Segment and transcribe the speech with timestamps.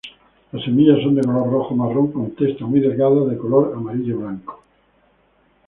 [0.51, 4.61] Las semillas son de color rojo-marrón con testa muy delgada de color amarillo -blanco.